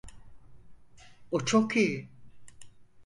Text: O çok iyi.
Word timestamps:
O 1.31 1.45
çok 1.45 1.75
iyi. 1.77 2.07